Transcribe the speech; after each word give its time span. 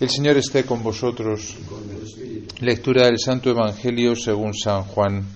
El 0.00 0.10
Señor 0.10 0.36
esté 0.36 0.64
con 0.64 0.80
vosotros. 0.80 1.56
Lectura 2.60 3.06
del 3.06 3.18
Santo 3.18 3.50
Evangelio 3.50 4.14
según 4.14 4.54
San 4.54 4.84
Juan. 4.84 5.26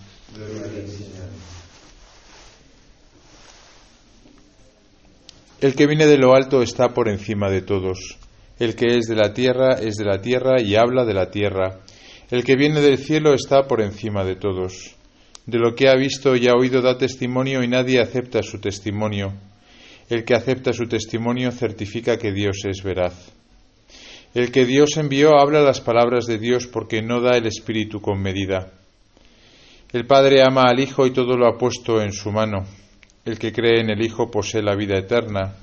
El 5.60 5.74
que 5.74 5.86
viene 5.88 6.06
de 6.06 6.16
lo 6.16 6.32
alto 6.36 6.62
está 6.62 6.94
por 6.94 7.08
encima 7.08 7.50
de 7.50 7.62
todos. 7.62 8.18
El 8.60 8.76
que 8.76 8.98
es 8.98 9.06
de 9.08 9.16
la 9.16 9.34
tierra 9.34 9.80
es 9.80 9.96
de 9.96 10.04
la 10.04 10.20
tierra 10.20 10.62
y 10.62 10.76
habla 10.76 11.04
de 11.04 11.14
la 11.14 11.28
tierra. 11.32 11.80
El 12.30 12.44
que 12.44 12.54
viene 12.54 12.80
del 12.80 12.98
cielo 12.98 13.34
está 13.34 13.66
por 13.66 13.80
encima 13.80 14.24
de 14.24 14.36
todos. 14.36 14.94
De 15.44 15.58
lo 15.58 15.74
que 15.74 15.88
ha 15.88 15.96
visto 15.96 16.36
y 16.36 16.46
ha 16.46 16.54
oído 16.54 16.80
da 16.82 16.96
testimonio 16.96 17.64
y 17.64 17.68
nadie 17.68 18.00
acepta 18.00 18.44
su 18.44 18.60
testimonio. 18.60 19.32
El 20.08 20.24
que 20.24 20.36
acepta 20.36 20.72
su 20.72 20.86
testimonio 20.86 21.50
certifica 21.50 22.16
que 22.16 22.30
Dios 22.30 22.58
es 22.64 22.80
veraz. 22.84 23.41
El 24.34 24.50
que 24.50 24.64
Dios 24.64 24.96
envió 24.96 25.38
habla 25.38 25.60
las 25.60 25.80
palabras 25.80 26.26
de 26.26 26.38
Dios 26.38 26.66
porque 26.66 27.02
no 27.02 27.20
da 27.20 27.36
el 27.36 27.46
Espíritu 27.46 28.00
con 28.00 28.20
medida. 28.20 28.72
El 29.92 30.06
Padre 30.06 30.42
ama 30.42 30.62
al 30.66 30.80
Hijo 30.80 31.06
y 31.06 31.12
todo 31.12 31.36
lo 31.36 31.46
ha 31.46 31.58
puesto 31.58 32.00
en 32.00 32.12
su 32.12 32.32
mano. 32.32 32.66
El 33.26 33.38
que 33.38 33.52
cree 33.52 33.80
en 33.80 33.90
el 33.90 34.02
Hijo 34.02 34.30
posee 34.30 34.62
la 34.62 34.74
vida 34.74 34.96
eterna. 34.96 35.54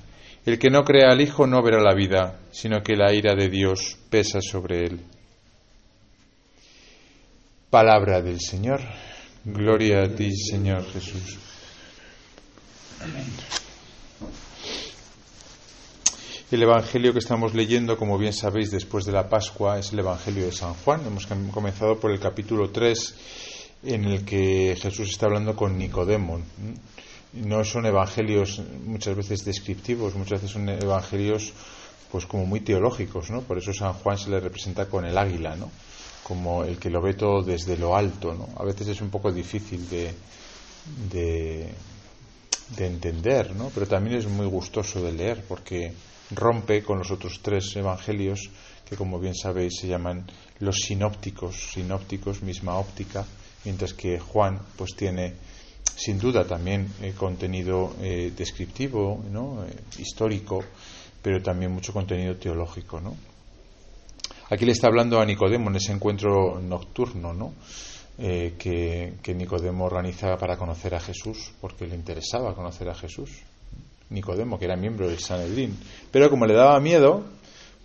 El 0.46 0.60
que 0.60 0.70
no 0.70 0.84
cree 0.84 1.06
al 1.06 1.20
Hijo 1.20 1.48
no 1.48 1.64
verá 1.64 1.82
la 1.82 1.96
vida, 1.96 2.40
sino 2.52 2.82
que 2.84 2.96
la 2.96 3.12
ira 3.12 3.34
de 3.34 3.50
Dios 3.50 3.98
pesa 4.10 4.40
sobre 4.40 4.86
él. 4.86 5.00
Palabra 7.72 8.22
del 8.22 8.40
Señor. 8.40 8.82
Gloria 9.46 10.04
a 10.04 10.10
ti, 10.10 10.32
Señor 10.36 10.86
Jesús. 10.92 11.38
Amén. 13.02 13.69
El 16.52 16.64
Evangelio 16.64 17.14
que 17.14 17.20
estamos 17.20 17.54
leyendo, 17.54 17.96
como 17.96 18.18
bien 18.18 18.34
sabéis, 18.34 18.72
después 18.72 19.06
de 19.06 19.12
la 19.12 19.30
Pascua, 19.30 19.78
es 19.78 19.94
el 19.94 20.00
Evangelio 20.00 20.46
de 20.46 20.52
San 20.52 20.74
Juan. 20.74 21.06
Hemos 21.06 21.28
comenzado 21.28 22.00
por 22.00 22.10
el 22.10 22.20
capítulo 22.20 22.72
3, 22.72 23.16
en 23.84 24.06
el 24.06 24.26
que 24.26 24.76
Jesús 24.82 25.12
está 25.12 25.28
hablando 25.28 25.56
con 25.56 25.78
Nicodemo. 25.78 26.40
No 27.34 27.64
son 27.64 27.86
evangelios 27.86 28.64
muchas 28.84 29.16
veces 29.16 29.46
descriptivos, 29.46 30.16
muchas 30.16 30.42
veces 30.42 30.50
son 30.50 30.68
evangelios 30.70 31.54
pues 32.12 32.26
como 32.26 32.48
muy 32.48 32.62
teológicos, 32.62 33.30
¿no? 33.30 33.42
Por 33.42 33.60
eso 33.60 33.72
San 33.72 33.94
Juan 33.94 34.18
se 34.18 34.32
le 34.32 34.40
representa 34.40 34.88
con 34.88 35.06
el 35.06 35.20
águila, 35.20 35.56
¿no? 35.56 35.70
Como 36.24 36.64
el 36.64 36.80
que 36.80 36.90
lo 36.90 37.00
ve 37.00 37.14
todo 37.14 37.44
desde 37.44 37.78
lo 37.78 37.96
alto, 37.96 38.34
¿no? 38.34 38.50
A 38.58 38.66
veces 38.66 38.88
es 38.88 39.02
un 39.02 39.12
poco 39.12 39.32
difícil 39.32 39.88
de, 39.88 40.16
de, 41.12 41.70
de 42.76 42.88
entender, 42.88 43.56
¿no? 43.56 43.70
Pero 43.72 43.86
también 43.86 44.18
es 44.18 44.26
muy 44.26 44.48
gustoso 44.48 45.00
de 45.04 45.12
leer 45.12 45.44
porque 45.48 45.94
rompe 46.32 46.84
con 46.84 47.00
los 47.00 47.12
otros 47.12 47.40
tres 47.42 47.76
evangelios 47.76 48.50
que 48.90 48.96
como 48.96 49.20
bien 49.20 49.36
sabéis 49.36 49.80
se 49.80 49.88
llaman 49.88 50.26
los 50.60 50.78
sinópticos, 50.78 51.72
sinópticos, 51.74 52.42
misma 52.42 52.76
óptica, 52.78 53.24
mientras 53.64 53.94
que 53.94 54.20
Juan 54.20 54.60
pues 54.76 54.96
tiene 54.96 55.36
sin 55.96 56.18
duda 56.18 56.46
también 56.46 56.92
eh, 57.02 57.14
contenido 57.16 57.94
eh, 58.02 58.32
descriptivo, 58.36 59.24
¿no? 59.30 59.64
Eh, 59.66 59.76
histórico, 60.00 60.64
pero 61.22 61.42
también 61.42 61.72
mucho 61.72 61.94
contenido 61.94 62.36
teológico, 62.38 63.00
¿no? 63.00 63.16
Aquí 64.50 64.66
le 64.66 64.72
está 64.72 64.88
hablando 64.88 65.20
a 65.20 65.26
Nicodemo 65.26 65.70
en 65.70 65.76
ese 65.76 65.92
encuentro 65.92 66.60
nocturno, 66.60 67.34
¿no? 67.34 67.54
que, 68.18 69.14
que 69.24 69.34
Nicodemo 69.34 69.86
organiza 69.86 70.36
para 70.36 70.58
conocer 70.58 70.94
a 70.94 71.00
Jesús, 71.00 71.54
porque 71.62 71.88
le 71.88 71.96
interesaba 71.96 72.54
conocer 72.54 72.90
a 72.90 72.94
Jesús. 72.94 73.30
Nicodemo, 74.10 74.58
que 74.58 74.66
era 74.66 74.76
miembro 74.76 75.08
del 75.08 75.20
Sanedrín. 75.20 75.78
Pero 76.12 76.30
como 76.30 76.46
le 76.46 76.54
daba 76.54 76.80
miedo, 76.80 77.24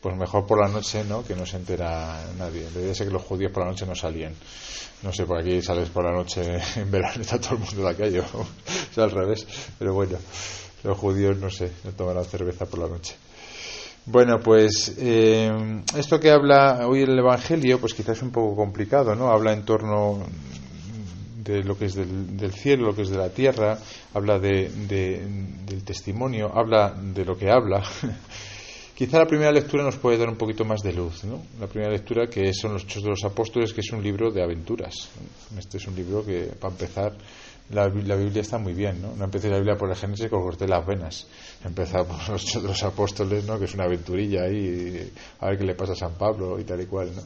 pues 0.01 0.17
mejor 0.17 0.47
por 0.47 0.61
la 0.61 0.69
noche, 0.69 1.05
¿no? 1.05 1.25
Que 1.25 1.35
no 1.35 1.47
se 1.47 1.57
entera 1.57 2.23
nadie. 2.39 2.69
Debe 2.75 2.95
ser 2.95 3.07
que 3.07 3.13
los 3.13 3.23
judíos 3.23 3.53
por 3.53 3.65
la 3.65 3.71
noche 3.71 3.87
no 3.87 3.95
salían. 3.95 4.35
No 5.03 5.13
sé, 5.13 5.25
por 5.27 5.39
aquí 5.39 5.61
sales 5.63 5.89
por 5.91 6.05
la 6.05 6.13
noche 6.13 6.59
en 6.77 6.91
verano, 6.91 7.21
está 7.21 7.39
todo 7.39 7.55
el 7.55 7.61
mundo 7.61 7.77
en 7.77 7.85
la 7.85 7.95
calle. 7.95 8.23
es 8.91 8.99
al 8.99 9.11
revés. 9.11 9.47
Pero 9.79 9.95
bueno, 9.95 10.19
los 10.83 10.99
judíos, 10.99 11.37
no 11.39 11.51
sé, 11.51 11.73
no 11.85 11.93
toman 11.93 12.25
cerveza 12.25 12.67
por 12.67 12.81
la 12.81 12.89
noche. 12.89 13.17
Bueno, 14.07 14.39
pues 14.41 14.95
eh, 14.99 15.51
esto 15.97 16.21
que 16.21 16.31
habla 16.31 16.87
hoy 16.87 17.03
el 17.03 17.19
Evangelio, 17.19 17.81
pues 17.81 17.95
quizás 17.95 18.19
es 18.19 18.23
un 18.23 18.33
poco 18.33 18.55
complicado, 18.55 19.15
¿no? 19.15 19.31
Habla 19.31 19.55
en 19.55 19.65
torno 19.65 20.27
de 21.45 21.63
lo 21.63 21.77
que 21.77 21.87
es 21.87 21.95
del, 21.95 22.53
cielo, 22.53 22.87
lo 22.87 22.95
que 22.95 23.03
es 23.03 23.11
de 23.11 23.19
la 23.19 23.29
tierra, 23.29 23.79
habla 24.15 24.39
de, 24.39 24.71
del 25.67 25.85
testimonio, 25.85 26.51
habla 26.55 26.95
de 26.95 27.25
lo 27.25 27.37
que 27.37 27.51
habla. 27.51 27.83
Quizá 28.95 29.19
la 29.19 29.27
primera 29.27 29.51
lectura 29.51 29.83
nos 29.83 29.97
puede 29.97 30.17
dar 30.17 30.29
un 30.29 30.37
poquito 30.37 30.65
más 30.65 30.81
de 30.83 30.93
luz, 30.93 31.25
¿no? 31.25 31.43
La 31.59 31.67
primera 31.67 31.91
lectura 31.91 32.29
que 32.29 32.55
son 32.55 32.75
los 32.75 32.85
Hechos 32.85 33.03
de 33.03 33.09
los 33.11 33.25
Apóstoles, 33.25 33.73
que 33.73 33.81
es 33.81 33.91
un 33.91 34.01
libro 34.01 34.31
de 34.31 34.41
aventuras. 34.41 35.09
Este 35.59 35.79
es 35.79 35.87
un 35.89 35.97
libro 35.97 36.25
que, 36.25 36.53
para 36.61 36.73
empezar, 36.73 37.13
la, 37.71 37.89
Biblia 37.89 38.41
está 38.41 38.57
muy 38.59 38.73
bien, 38.73 39.03
¿no? 39.03 39.17
No 39.17 39.25
empecé 39.25 39.49
la 39.49 39.57
Biblia 39.57 39.77
por 39.77 39.91
el 39.91 39.97
Génesis 39.97 40.31
con 40.31 40.43
corté 40.43 40.69
las 40.69 40.87
venas. 40.87 41.27
Empezar 41.65 42.07
por 42.07 42.29
los 42.29 42.45
Hechos 42.45 42.63
de 42.63 42.69
los 42.69 42.83
Apóstoles, 42.85 43.45
¿no? 43.45 43.59
Que 43.59 43.65
es 43.65 43.75
una 43.75 43.85
aventurilla 43.85 44.45
ahí, 44.45 45.11
a 45.41 45.49
ver 45.49 45.59
qué 45.59 45.65
le 45.65 45.75
pasa 45.75 45.95
a 45.95 45.97
San 45.97 46.15
Pablo 46.15 46.61
y 46.61 46.65
tal 46.65 46.81
y 46.81 46.87
cual, 46.87 47.11
¿no? 47.17 47.23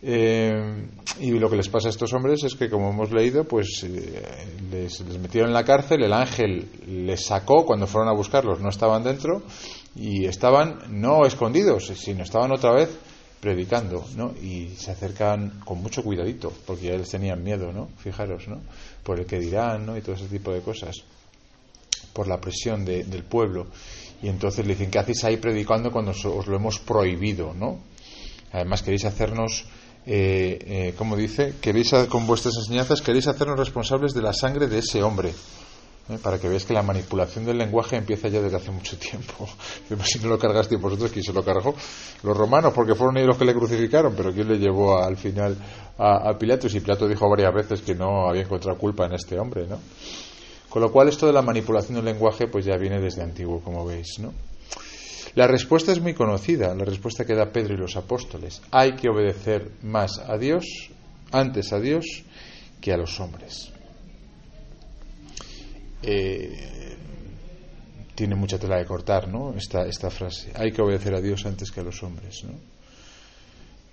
Eh, 0.00 0.86
y 1.18 1.30
lo 1.32 1.50
que 1.50 1.56
les 1.56 1.68
pasa 1.68 1.88
a 1.88 1.90
estos 1.90 2.12
hombres 2.12 2.44
es 2.44 2.54
que, 2.54 2.70
como 2.70 2.90
hemos 2.90 3.10
leído, 3.10 3.44
pues 3.44 3.84
eh, 3.84 4.22
les, 4.70 5.00
metieron 5.18 5.50
en 5.50 5.54
la 5.54 5.64
cárcel, 5.64 6.02
el 6.04 6.12
ángel 6.12 6.68
les 6.86 7.26
sacó 7.26 7.66
cuando 7.66 7.86
fueron 7.86 8.08
a 8.08 8.12
buscarlos, 8.12 8.60
no 8.60 8.68
estaban 8.68 9.02
dentro 9.02 9.42
y 9.96 10.26
estaban 10.26 10.78
no 10.90 11.26
escondidos, 11.26 11.86
sino 11.96 12.22
estaban 12.22 12.52
otra 12.52 12.72
vez 12.72 12.90
predicando, 13.40 14.04
¿no? 14.16 14.34
Y 14.40 14.68
se 14.76 14.92
acercan 14.92 15.60
con 15.64 15.82
mucho 15.82 16.02
cuidadito, 16.04 16.52
porque 16.66 16.86
ya 16.86 16.96
les 16.96 17.10
tenían 17.10 17.42
miedo, 17.42 17.72
¿no? 17.72 17.88
Fijaros, 17.98 18.46
¿no? 18.46 18.60
Por 19.02 19.18
el 19.18 19.26
que 19.26 19.40
dirán, 19.40 19.86
¿no? 19.86 19.96
Y 19.96 20.00
todo 20.00 20.14
ese 20.14 20.26
tipo 20.26 20.52
de 20.52 20.60
cosas, 20.60 21.02
por 22.12 22.28
la 22.28 22.40
presión 22.40 22.84
del 22.84 23.24
pueblo. 23.24 23.66
Y 24.22 24.28
entonces 24.28 24.64
le 24.66 24.74
dicen, 24.74 24.90
¿qué 24.90 24.98
hacéis 24.98 25.24
ahí 25.24 25.36
predicando 25.36 25.90
cuando 25.90 26.12
os 26.12 26.46
lo 26.46 26.56
hemos 26.56 26.78
prohibido, 26.80 27.54
¿no? 27.54 27.80
Además 28.52 28.82
queréis 28.82 29.04
hacernos 29.04 29.66
eh, 30.10 30.58
eh, 30.66 30.94
como 30.96 31.16
dice, 31.16 31.56
queréis 31.60 31.92
con 32.08 32.26
vuestras 32.26 32.56
enseñanzas 32.56 33.02
queréis 33.02 33.26
hacernos 33.26 33.58
responsables 33.58 34.14
de 34.14 34.22
la 34.22 34.32
sangre 34.32 34.66
de 34.66 34.78
ese 34.78 35.02
hombre. 35.02 35.34
¿eh? 36.08 36.18
Para 36.22 36.38
que 36.38 36.48
veáis 36.48 36.64
que 36.64 36.72
la 36.72 36.82
manipulación 36.82 37.44
del 37.44 37.58
lenguaje 37.58 37.96
empieza 37.96 38.28
ya 38.28 38.40
desde 38.40 38.56
hace 38.56 38.70
mucho 38.70 38.96
tiempo. 38.96 39.46
si 40.04 40.18
no 40.20 40.30
lo 40.30 40.38
cargasteis 40.38 40.80
vosotros, 40.80 41.12
¿quién 41.12 41.22
se 41.22 41.34
lo 41.34 41.44
cargó? 41.44 41.74
Los 42.22 42.34
romanos, 42.34 42.72
porque 42.74 42.94
fueron 42.94 43.18
ellos 43.18 43.28
los 43.28 43.36
que 43.36 43.44
le 43.44 43.52
crucificaron, 43.52 44.14
pero 44.16 44.32
¿quién 44.32 44.48
le 44.48 44.58
llevó 44.58 44.96
al 44.96 45.18
final 45.18 45.54
a, 45.98 46.30
a 46.30 46.38
Pilato? 46.38 46.68
Y 46.68 46.80
Pilato 46.80 47.06
dijo 47.06 47.28
varias 47.28 47.52
veces 47.52 47.82
que 47.82 47.94
no 47.94 48.30
había 48.30 48.44
encontrado 48.44 48.78
culpa 48.78 49.04
en 49.04 49.12
este 49.12 49.38
hombre, 49.38 49.66
¿no? 49.66 49.78
Con 50.70 50.80
lo 50.80 50.90
cual 50.90 51.08
esto 51.08 51.26
de 51.26 51.34
la 51.34 51.42
manipulación 51.42 51.96
del 51.96 52.06
lenguaje 52.06 52.46
pues 52.46 52.64
ya 52.64 52.78
viene 52.78 52.98
desde 52.98 53.22
antiguo, 53.22 53.60
como 53.60 53.84
veis, 53.84 54.18
¿no? 54.20 54.32
La 55.34 55.46
respuesta 55.46 55.92
es 55.92 56.00
muy 56.00 56.14
conocida, 56.14 56.74
la 56.74 56.84
respuesta 56.84 57.24
que 57.24 57.34
da 57.34 57.52
Pedro 57.52 57.74
y 57.74 57.78
los 57.78 57.96
apóstoles. 57.96 58.62
Hay 58.70 58.92
que 58.92 59.08
obedecer 59.08 59.70
más 59.82 60.18
a 60.18 60.36
Dios, 60.38 60.64
antes 61.30 61.72
a 61.72 61.80
Dios, 61.80 62.24
que 62.80 62.92
a 62.92 62.96
los 62.96 63.18
hombres. 63.20 63.70
Eh, 66.02 66.96
tiene 68.14 68.34
mucha 68.34 68.58
tela 68.58 68.78
de 68.78 68.84
cortar, 68.84 69.28
¿no? 69.28 69.54
Esta, 69.54 69.86
esta 69.86 70.10
frase. 70.10 70.50
Hay 70.54 70.72
que 70.72 70.82
obedecer 70.82 71.14
a 71.14 71.20
Dios 71.20 71.46
antes 71.46 71.70
que 71.70 71.80
a 71.80 71.84
los 71.84 72.02
hombres, 72.02 72.42
¿no? 72.44 72.52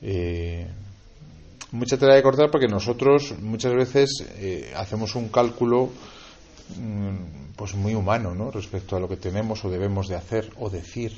Eh, 0.01 0.67
mucha 1.71 1.97
tela 1.97 2.15
de 2.15 2.23
cortar 2.23 2.49
porque 2.49 2.67
nosotros 2.67 3.35
muchas 3.39 3.73
veces 3.73 4.09
eh, 4.37 4.73
hacemos 4.75 5.15
un 5.15 5.29
cálculo 5.29 5.91
pues 7.55 7.75
muy 7.75 7.93
humano, 7.93 8.33
¿no? 8.35 8.51
Respecto 8.51 8.95
a 8.95 8.99
lo 8.99 9.07
que 9.07 9.17
tenemos 9.17 9.63
o 9.63 9.69
debemos 9.69 10.07
de 10.07 10.15
hacer 10.15 10.51
o 10.57 10.69
decir. 10.69 11.13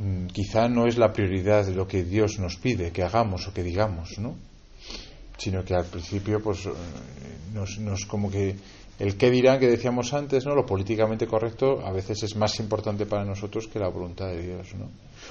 Mm, 0.00 0.26
quizá 0.26 0.68
no 0.68 0.86
es 0.86 0.96
la 0.96 1.12
prioridad 1.12 1.68
lo 1.68 1.86
que 1.86 2.04
Dios 2.04 2.38
nos 2.38 2.56
pide 2.56 2.90
que 2.90 3.02
hagamos 3.02 3.46
o 3.46 3.52
que 3.52 3.62
digamos, 3.62 4.18
¿no? 4.18 4.36
Sino 5.38 5.64
que 5.64 5.74
al 5.74 5.86
principio, 5.86 6.42
pues, 6.42 6.66
eh, 6.66 6.70
nos, 7.52 7.78
nos 7.78 8.06
como 8.06 8.30
que 8.30 8.56
el 8.98 9.16
qué 9.16 9.30
dirán 9.30 9.58
que 9.58 9.68
decíamos 9.68 10.14
antes, 10.14 10.46
¿no? 10.46 10.54
Lo 10.54 10.64
políticamente 10.64 11.26
correcto 11.26 11.84
a 11.84 11.92
veces 11.92 12.22
es 12.22 12.36
más 12.36 12.58
importante 12.60 13.06
para 13.06 13.24
nosotros 13.24 13.66
que 13.66 13.78
la 13.78 13.88
voluntad 13.88 14.28
de 14.28 14.42
Dios, 14.42 14.74
¿no? 14.74 14.88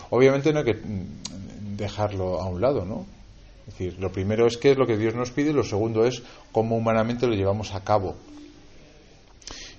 Obviamente 0.09 0.51
no 0.51 0.59
hay 0.59 0.65
que 0.65 0.73
mm, 0.75 1.77
dejarlo 1.77 2.41
a 2.41 2.45
un 2.45 2.61
lado, 2.61 2.85
¿no? 2.85 3.05
Es 3.67 3.77
decir, 3.77 3.97
lo 3.99 4.11
primero 4.11 4.45
es 4.45 4.57
qué 4.57 4.71
es 4.71 4.77
lo 4.77 4.85
que 4.85 4.97
Dios 4.97 5.15
nos 5.15 5.31
pide 5.31 5.51
y 5.51 5.53
lo 5.53 5.63
segundo 5.63 6.05
es 6.05 6.21
cómo 6.51 6.75
humanamente 6.75 7.27
lo 7.27 7.33
llevamos 7.33 7.73
a 7.73 7.83
cabo. 7.83 8.15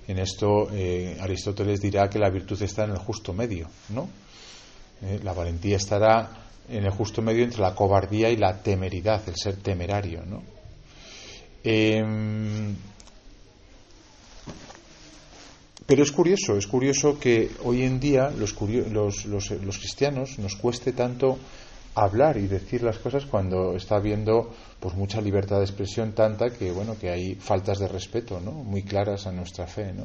En 0.07 0.19
esto 0.19 0.69
eh, 0.71 1.17
Aristóteles 1.19 1.81
dirá 1.81 2.09
que 2.09 2.19
la 2.19 2.29
virtud 2.29 2.61
está 2.61 2.83
en 2.85 2.91
el 2.91 2.97
justo 2.97 3.33
medio, 3.33 3.69
¿no? 3.89 4.09
Eh, 5.01 5.19
la 5.23 5.33
valentía 5.33 5.77
estará 5.77 6.45
en 6.69 6.83
el 6.83 6.91
justo 6.91 7.21
medio 7.21 7.43
entre 7.43 7.61
la 7.61 7.75
cobardía 7.75 8.29
y 8.29 8.37
la 8.37 8.61
temeridad, 8.61 9.21
el 9.27 9.35
ser 9.35 9.57
temerario. 9.57 10.23
¿no? 10.25 10.41
Em, 11.63 12.75
pero 15.85 16.03
es 16.03 16.11
curioso, 16.11 16.57
es 16.57 16.67
curioso 16.67 17.19
que 17.19 17.51
hoy 17.63 17.83
en 17.83 17.99
día 17.99 18.31
los, 18.31 18.55
los, 18.61 19.25
los, 19.25 19.77
cristianos 19.77 20.39
nos 20.39 20.55
cueste 20.55 20.93
tanto 20.93 21.37
hablar 21.95 22.37
y 22.37 22.47
decir 22.47 22.83
las 22.83 22.97
cosas 22.99 23.25
cuando 23.25 23.75
está 23.75 23.95
habiendo 23.95 24.51
pues 24.79 24.95
mucha 24.95 25.21
libertad 25.21 25.57
de 25.57 25.63
expresión 25.63 26.11
tanta 26.11 26.49
que 26.49 26.71
bueno 26.71 26.97
que 26.99 27.09
hay 27.09 27.35
faltas 27.35 27.79
de 27.79 27.87
respeto 27.87 28.39
¿no? 28.39 28.51
muy 28.51 28.83
claras 28.83 29.25
a 29.27 29.31
nuestra 29.31 29.65
fe 29.65 29.93
¿no? 29.93 30.03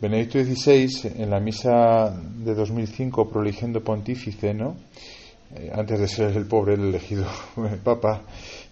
Benedicto 0.00 0.42
XVI 0.42 1.22
en 1.22 1.30
la 1.30 1.38
misa 1.38 2.10
de 2.10 2.54
2005 2.54 3.28
proeligiendo 3.30 3.84
pontífice 3.84 4.54
¿no? 4.54 4.76
Eh, 5.54 5.70
antes 5.72 6.00
de 6.00 6.08
ser 6.08 6.36
el 6.36 6.46
pobre 6.46 6.74
el 6.74 6.88
elegido 6.88 7.26
papa 7.84 8.22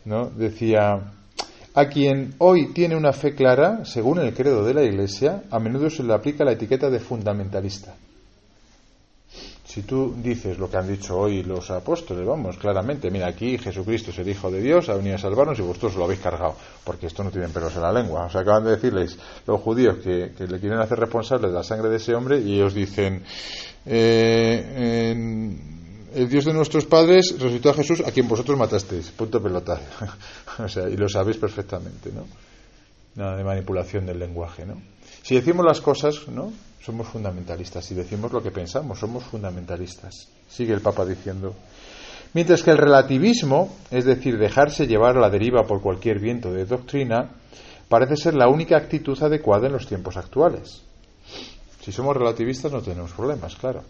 ¿no? 0.07 0.31
decía 0.31 1.13
a 1.75 1.87
quien 1.87 2.35
hoy 2.39 2.75
tiene 2.75 2.97
una 2.97 3.15
fe 3.15 3.35
clara, 3.35 3.87
según 3.87 4.19
el 4.19 4.35
credo 4.35 4.63
de 4.63 4.75
la 4.75 4.83
Iglesia, 4.83 5.45
a 5.51 5.59
menudo 5.59 5.89
se 5.89 6.03
le 6.03 6.13
aplica 6.13 6.45
la 6.45 6.53
etiqueta 6.53 6.91
de 6.91 7.01
fundamentalista. 7.01 7.95
Si 9.73 9.85
tú 9.85 10.15
dices 10.23 10.59
lo 10.59 10.69
que 10.69 10.77
han 10.77 10.87
dicho 10.87 11.19
hoy 11.19 11.43
los 11.43 11.71
apóstoles, 11.71 12.27
vamos, 12.27 12.59
claramente, 12.59 13.11
mira, 13.11 13.29
aquí 13.29 13.57
Jesucristo 13.57 14.11
es 14.11 14.19
el 14.19 14.29
Hijo 14.29 14.51
de 14.51 14.61
Dios, 14.61 14.91
ha 14.91 14.95
venido 14.97 15.15
a 15.15 15.19
salvarnos 15.19 15.59
y 15.59 15.63
vosotros 15.63 15.97
lo 15.97 16.05
habéis 16.05 16.21
cargado, 16.21 16.55
porque 16.85 17.07
esto 17.07 17.25
no 17.25 17.31
tienen 17.31 17.51
pelos 17.53 17.75
en 17.77 17.81
la 17.81 17.91
lengua. 17.91 18.27
O 18.27 18.29
sea, 18.29 18.43
acaban 18.43 18.65
de 18.65 18.73
decirles 18.73 19.17
los 19.47 19.59
judíos 19.63 19.97
que, 20.05 20.31
le 20.47 20.61
quieren 20.61 20.79
hacer 20.79 20.99
responsable 20.99 21.49
de 21.49 21.55
la 21.55 21.63
sangre 21.63 21.89
de 21.89 21.97
ese 21.97 22.15
hombre 22.15 22.41
y 22.41 22.57
ellos 22.57 22.75
dicen, 22.75 23.23
eh, 23.87 25.57
el 26.15 26.29
Dios 26.29 26.45
de 26.45 26.53
nuestros 26.53 26.85
padres 26.85 27.35
resucitó 27.39 27.71
a 27.71 27.75
Jesús 27.75 28.03
a 28.05 28.11
quien 28.13 28.29
vosotros 28.29 28.59
matasteis. 28.59 29.11
Punto 29.13 29.43
pelota. 29.43 29.81
o 30.59 30.69
sea, 30.69 30.87
y 30.87 30.99
lo 30.99 31.09
sabéis 31.09 31.39
perfectamente, 31.39 32.13
¿no? 32.13 32.27
Nada 33.15 33.39
de 33.39 33.45
manipulación 33.45 34.05
del 34.05 34.19
lenguaje, 34.19 34.67
¿no? 34.67 34.92
Si 35.23 35.35
decimos 35.35 35.65
las 35.65 35.81
cosas, 35.81 36.29
¿no? 36.29 36.53
Somos 36.81 37.09
fundamentalistas. 37.09 37.85
Si 37.85 37.95
decimos 37.95 38.33
lo 38.33 38.43
que 38.43 38.51
pensamos, 38.51 38.99
somos 38.99 39.25
fundamentalistas. 39.25 40.29
Sigue 40.49 40.75
el 40.75 40.81
Papa 40.81 41.05
diciendo. 41.05 41.55
Mientras 42.35 42.63
que 42.63 42.71
el 42.71 42.79
relativismo, 42.79 43.77
es 43.91 44.05
decir, 44.05 44.39
dejarse 44.39 44.87
llevar 44.87 45.17
a 45.17 45.21
la 45.21 45.31
deriva 45.31 45.63
por 45.63 45.81
cualquier 45.81 46.19
viento 46.19 46.53
de 46.53 46.65
doctrina, 46.65 47.31
parece 47.89 48.17
ser 48.17 48.35
la 48.35 48.49
única 48.49 48.77
actitud 48.77 49.21
adecuada 49.23 49.67
en 49.67 49.75
los 49.75 49.87
tiempos 49.87 50.17
actuales. 50.17 50.83
Si 51.81 51.93
somos 51.93 52.17
relativistas 52.17 52.73
no 52.73 52.81
tenemos 52.81 53.13
problemas, 53.13 53.55
claro 53.57 53.83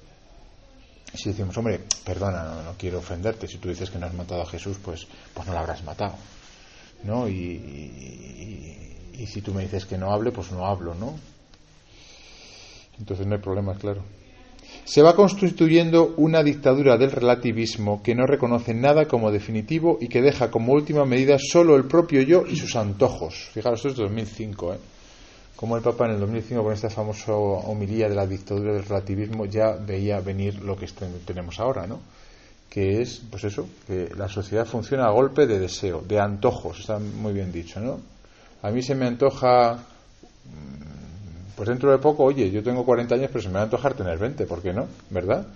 si 1.14 1.30
decimos, 1.30 1.56
hombre, 1.58 1.80
perdona, 2.04 2.62
no, 2.62 2.74
quiero 2.78 2.98
ofenderte, 2.98 3.46
si 3.46 3.58
tú 3.58 3.68
dices 3.68 3.90
que 3.90 3.98
no 3.98 4.06
has 4.06 4.14
matado 4.14 4.42
a 4.42 4.46
Jesús, 4.46 4.78
pues, 4.82 5.06
pues 5.34 5.46
no 5.46 5.52
lo 5.52 5.58
habrás 5.58 5.82
matado, 5.84 6.14
¿no? 7.04 7.28
Y, 7.28 7.34
y, 7.34 8.98
si 9.26 9.40
tú 9.40 9.52
me 9.52 9.62
dices 9.62 9.86
que 9.86 9.98
no 9.98 10.12
hable, 10.12 10.32
pues 10.32 10.52
no 10.52 10.66
hablo, 10.66 10.94
¿no? 10.94 11.14
Entonces 12.98 13.26
no 13.26 13.34
hay 13.34 13.40
problema, 13.40 13.74
claro. 13.74 14.02
Se 14.84 15.02
va 15.02 15.14
constituyendo 15.14 16.14
una 16.16 16.42
dictadura 16.42 16.96
del 16.96 17.12
relativismo 17.12 18.02
que 18.02 18.14
no 18.14 18.26
reconoce 18.26 18.74
nada 18.74 19.06
como 19.06 19.30
definitivo 19.30 19.98
y 20.00 20.08
que 20.08 20.22
deja 20.22 20.50
como 20.50 20.72
última 20.72 21.04
medida 21.04 21.36
solo 21.38 21.76
el 21.76 21.84
propio 21.84 22.22
yo 22.22 22.44
y 22.46 22.56
sus 22.56 22.74
antojos. 22.76 23.50
Fijaros, 23.52 23.80
esto 23.80 23.90
es 23.90 23.96
2005, 24.08 24.74
¿eh? 24.74 24.78
como 25.62 25.76
el 25.76 25.82
Papa 25.82 26.06
en 26.06 26.14
el 26.14 26.20
2005 26.20 26.64
con 26.64 26.72
esta 26.72 26.90
famosa 26.90 27.34
homilía 27.34 28.08
de 28.08 28.16
la 28.16 28.26
dictadura 28.26 28.72
del 28.72 28.84
relativismo 28.84 29.46
ya 29.46 29.76
veía 29.76 30.18
venir 30.18 30.60
lo 30.60 30.76
que 30.76 30.88
tenemos 31.24 31.60
ahora, 31.60 31.86
¿no? 31.86 32.00
Que 32.68 33.00
es, 33.00 33.22
pues 33.30 33.44
eso, 33.44 33.68
que 33.86 34.08
la 34.16 34.28
sociedad 34.28 34.66
funciona 34.66 35.06
a 35.06 35.10
golpe 35.10 35.46
de 35.46 35.60
deseo, 35.60 36.00
de 36.00 36.18
antojos, 36.18 36.80
está 36.80 36.98
muy 36.98 37.32
bien 37.32 37.52
dicho, 37.52 37.78
¿no? 37.78 38.00
A 38.62 38.70
mí 38.70 38.80
se 38.80 38.94
me 38.94 39.06
antoja, 39.06 39.74
mm, 39.74 41.54
pues 41.56 41.68
dentro 41.68 41.90
de 41.90 41.98
poco, 41.98 42.24
oye, 42.24 42.50
yo 42.50 42.62
tengo 42.62 42.84
40 42.84 43.16
años, 43.16 43.28
pero 43.32 43.42
se 43.42 43.48
me 43.48 43.54
va 43.54 43.60
a 43.60 43.64
antojar 43.64 43.94
tener 43.94 44.18
20, 44.18 44.46
¿por 44.46 44.62
qué 44.62 44.72
no? 44.72 44.86
¿Verdad? 45.10 45.46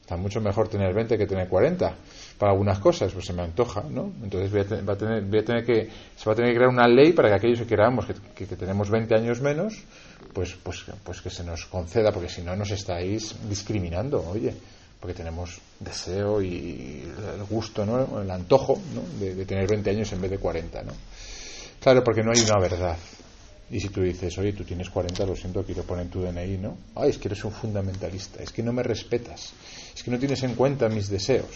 Está 0.00 0.16
mucho 0.16 0.40
mejor 0.40 0.68
tener 0.68 0.94
20 0.94 1.18
que 1.18 1.26
tener 1.26 1.48
40 1.48 1.94
para 2.38 2.52
algunas 2.52 2.78
cosas, 2.78 3.12
pues 3.12 3.26
se 3.26 3.32
me 3.32 3.42
antoja, 3.42 3.82
¿no? 3.90 4.12
Entonces 4.22 4.50
voy 4.52 4.60
a, 4.60 4.64
tener, 4.64 4.84
voy 5.24 5.38
a 5.40 5.44
tener 5.44 5.64
que, 5.64 5.88
se 6.16 6.26
va 6.26 6.32
a 6.32 6.36
tener 6.36 6.52
que 6.52 6.58
crear 6.58 6.70
una 6.70 6.86
ley 6.86 7.12
para 7.12 7.28
que 7.28 7.34
aquellos 7.34 7.60
que 7.60 7.66
queramos 7.66 8.06
que, 8.34 8.46
tenemos 8.46 8.90
20 8.90 9.14
años 9.16 9.40
menos, 9.40 9.82
pues, 10.32 10.56
pues, 10.62 10.84
pues 11.02 11.20
que 11.20 11.30
se 11.30 11.42
nos 11.42 11.66
conceda, 11.66 12.12
porque 12.12 12.28
si 12.28 12.42
no 12.42 12.54
nos 12.54 12.70
estáis 12.70 13.34
discriminando, 13.48 14.24
oye, 14.28 14.54
porque 15.00 15.14
tenemos 15.14 15.58
deseo 15.80 16.40
y 16.40 17.02
el 17.34 17.44
gusto, 17.50 17.84
¿no? 17.84 18.22
El 18.22 18.30
antojo, 18.30 18.80
¿no? 18.94 19.02
De, 19.18 19.34
de 19.34 19.44
tener 19.44 19.68
20 19.68 19.90
años 19.90 20.12
en 20.12 20.20
vez 20.20 20.30
de 20.30 20.38
40, 20.38 20.82
¿no? 20.82 20.92
Claro, 21.86 22.02
porque 22.02 22.24
no 22.24 22.32
hay 22.32 22.40
una 22.40 22.58
verdad. 22.58 22.96
Y 23.70 23.78
si 23.78 23.90
tú 23.90 24.02
dices, 24.02 24.36
oye, 24.38 24.52
tú 24.54 24.64
tienes 24.64 24.90
40, 24.90 25.24
lo 25.24 25.36
siento, 25.36 25.62
quiero 25.62 25.84
poner 25.84 26.08
tu 26.08 26.20
DNI, 26.20 26.58
¿no? 26.58 26.76
Ay, 26.96 27.10
es 27.10 27.18
que 27.18 27.28
eres 27.28 27.44
un 27.44 27.52
fundamentalista, 27.52 28.42
es 28.42 28.50
que 28.50 28.60
no 28.60 28.72
me 28.72 28.82
respetas, 28.82 29.52
es 29.94 30.02
que 30.02 30.10
no 30.10 30.18
tienes 30.18 30.42
en 30.42 30.56
cuenta 30.56 30.88
mis 30.88 31.08
deseos. 31.08 31.46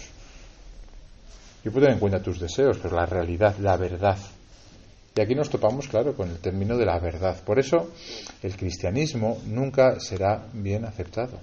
Yo 1.65 1.71
puedo 1.73 1.81
tener 1.81 1.95
en 1.95 1.99
cuenta 1.99 2.23
tus 2.23 2.39
deseos, 2.39 2.77
pero 2.81 2.95
la 2.95 3.05
realidad, 3.05 3.57
la 3.57 3.75
verdad. 3.75 4.17
Y 5.13 5.19
aquí 5.19 5.35
nos 5.35 5.49
topamos, 5.49 5.89
claro, 5.89 6.15
con 6.15 6.29
el 6.29 6.37
término 6.37 6.77
de 6.77 6.85
la 6.85 6.97
verdad. 6.97 7.43
Por 7.43 7.59
eso 7.59 7.91
el 8.41 8.55
cristianismo 8.55 9.41
nunca 9.47 9.99
será 9.99 10.45
bien 10.53 10.85
aceptado. 10.85 11.41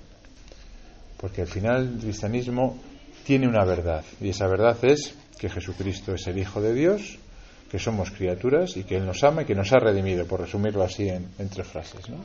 Porque 1.19 1.43
al 1.43 1.49
final 1.49 1.93
el 1.93 2.01
cristianismo 2.01 2.79
tiene 3.27 3.49
una 3.49 3.67
verdad. 3.67 4.03
Y 4.19 4.31
esa 4.31 4.47
verdad 4.47 4.79
es 4.83 5.15
que 5.39 5.51
Jesucristo 5.51 6.15
es 6.15 6.27
el 6.27 6.39
Hijo 6.39 6.63
de 6.63 6.73
Dios, 6.73 7.19
que 7.71 7.79
somos 7.79 8.11
criaturas 8.11 8.77
y 8.77 8.85
que 8.85 8.97
Él 8.97 9.07
nos 9.07 9.23
ama 9.25 9.43
y 9.43 9.45
que 9.45 9.55
nos 9.55 9.73
ha 9.73 9.79
redimido, 9.79 10.27
por 10.27 10.41
resumirlo 10.41 10.83
así 10.83 11.09
en, 11.09 11.29
en 11.39 11.49
tres 11.49 11.67
frases. 11.67 12.09
¿no? 12.09 12.19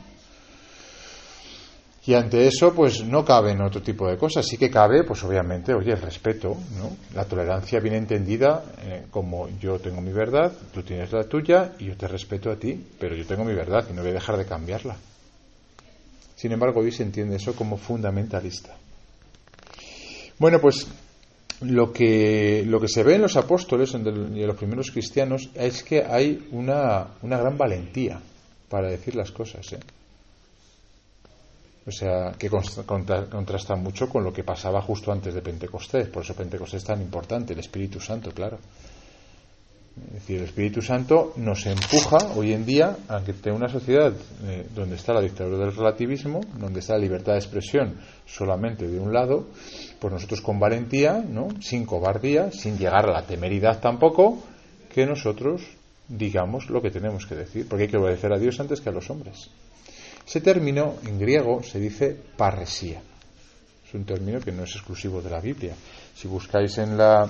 Y 2.06 2.12
ante 2.12 2.46
eso, 2.46 2.74
pues 2.74 3.02
no 3.02 3.24
caben 3.24 3.62
otro 3.62 3.80
tipo 3.80 4.06
de 4.06 4.18
cosas. 4.18 4.46
Sí 4.46 4.58
que 4.58 4.70
cabe, 4.70 5.04
pues 5.04 5.24
obviamente, 5.24 5.72
oye, 5.72 5.92
el 5.92 6.02
respeto, 6.02 6.54
¿no? 6.76 6.90
La 7.14 7.24
tolerancia 7.24 7.80
bien 7.80 7.94
entendida 7.94 8.62
eh, 8.82 9.06
como 9.10 9.48
yo 9.58 9.78
tengo 9.78 10.02
mi 10.02 10.12
verdad, 10.12 10.52
tú 10.72 10.82
tienes 10.82 11.12
la 11.12 11.24
tuya 11.24 11.72
y 11.78 11.86
yo 11.86 11.96
te 11.96 12.06
respeto 12.06 12.50
a 12.50 12.56
ti, 12.56 12.78
pero 12.98 13.16
yo 13.16 13.24
tengo 13.24 13.42
mi 13.44 13.54
verdad 13.54 13.86
y 13.88 13.94
no 13.94 14.02
voy 14.02 14.10
a 14.10 14.14
dejar 14.14 14.36
de 14.36 14.44
cambiarla. 14.44 14.96
Sin 16.36 16.52
embargo, 16.52 16.80
hoy 16.80 16.92
se 16.92 17.04
entiende 17.04 17.36
eso 17.36 17.56
como 17.56 17.78
fundamentalista. 17.78 18.76
Bueno, 20.38 20.60
pues 20.60 20.86
lo 21.60 21.92
que, 21.92 22.64
lo 22.66 22.80
que 22.80 22.88
se 22.88 23.02
ve 23.02 23.14
en 23.14 23.22
los 23.22 23.36
apóstoles 23.36 23.92
y 23.92 23.96
en 23.96 24.46
los 24.46 24.56
primeros 24.56 24.90
cristianos 24.90 25.50
es 25.54 25.82
que 25.82 26.02
hay 26.04 26.48
una, 26.52 27.08
una 27.22 27.38
gran 27.38 27.56
valentía 27.56 28.20
para 28.68 28.90
decir 28.90 29.14
las 29.14 29.30
cosas. 29.30 29.72
¿eh? 29.72 29.80
O 31.86 31.90
sea, 31.90 32.32
que 32.38 32.48
contrasta 32.48 33.76
mucho 33.76 34.08
con 34.08 34.24
lo 34.24 34.32
que 34.32 34.42
pasaba 34.42 34.80
justo 34.80 35.12
antes 35.12 35.34
de 35.34 35.42
Pentecostés. 35.42 36.08
Por 36.08 36.22
eso 36.22 36.34
Pentecostés 36.34 36.82
es 36.82 36.86
tan 36.86 37.00
importante, 37.00 37.52
el 37.52 37.60
Espíritu 37.60 38.00
Santo, 38.00 38.32
claro. 38.32 38.58
Es 39.96 40.12
decir, 40.14 40.38
el 40.38 40.44
Espíritu 40.46 40.82
Santo 40.82 41.34
nos 41.36 41.66
empuja 41.66 42.18
hoy 42.34 42.52
en 42.52 42.66
día 42.66 42.96
a 43.08 43.22
que 43.22 43.52
una 43.52 43.68
sociedad 43.68 44.12
eh, 44.44 44.66
donde 44.74 44.96
está 44.96 45.12
la 45.12 45.20
dictadura 45.20 45.58
del 45.58 45.76
relativismo, 45.76 46.40
donde 46.58 46.80
está 46.80 46.94
la 46.94 47.00
libertad 47.00 47.32
de 47.32 47.38
expresión 47.38 48.00
solamente 48.26 48.88
de 48.88 48.98
un 48.98 49.12
lado, 49.12 49.46
pues 50.00 50.12
nosotros 50.12 50.40
con 50.40 50.58
valentía, 50.58 51.24
¿no? 51.26 51.48
sin 51.60 51.86
cobardía, 51.86 52.50
sin 52.50 52.76
llegar 52.76 53.08
a 53.08 53.12
la 53.12 53.26
temeridad 53.26 53.80
tampoco, 53.80 54.42
que 54.92 55.06
nosotros 55.06 55.62
digamos 56.08 56.70
lo 56.70 56.82
que 56.82 56.90
tenemos 56.90 57.24
que 57.26 57.36
decir, 57.36 57.68
porque 57.68 57.84
hay 57.84 57.90
que 57.90 57.96
obedecer 57.96 58.32
a 58.32 58.38
Dios 58.38 58.58
antes 58.58 58.80
que 58.80 58.88
a 58.88 58.92
los 58.92 59.08
hombres. 59.10 59.48
Ese 60.26 60.40
término 60.40 60.96
en 61.06 61.18
griego 61.18 61.62
se 61.62 61.78
dice 61.78 62.16
parresía. 62.36 63.00
Es 63.86 63.94
un 63.94 64.04
término 64.04 64.40
que 64.40 64.52
no 64.52 64.64
es 64.64 64.74
exclusivo 64.74 65.22
de 65.22 65.30
la 65.30 65.40
Biblia. 65.40 65.74
Si 66.14 66.26
buscáis 66.26 66.78
en, 66.78 66.96
la, 66.96 67.28